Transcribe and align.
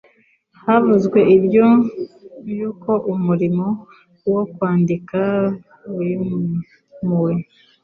Havuzwe 0.63 1.19
iby'uko 1.35 2.91
umurimo 3.13 3.67
wo 4.33 4.41
kwandika 4.53 5.21
wimuwe 5.95 7.33